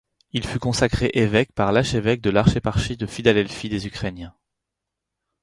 [0.31, 4.33] Il fut consacré évêque par l'archevêque de l'archéparchie de Philadelphie des Ukrainiens.